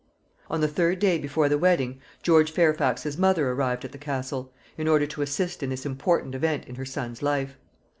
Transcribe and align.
On 0.49 0.61
the 0.61 0.67
third 0.67 0.97
day 0.97 1.19
before 1.19 1.47
the 1.47 1.59
wedding, 1.59 2.01
George 2.23 2.49
Fairfax's 2.49 3.19
mother 3.19 3.51
arrived 3.51 3.85
at 3.85 3.91
the 3.91 3.99
Castle, 3.99 4.51
in 4.75 4.87
order 4.87 5.05
to 5.05 5.21
assist 5.21 5.61
in 5.61 5.69
this 5.69 5.85
important 5.85 6.33
event 6.33 6.65
in 6.65 6.73
her 6.73 6.85
son's 6.85 7.21
life. 7.21 7.55